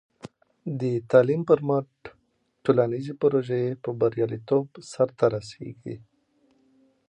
[0.79, 0.81] د
[1.11, 1.89] تعلیم پر مټ،
[2.63, 5.95] ټولنیزې پروژې په بریالیتوب سرته رسېږي.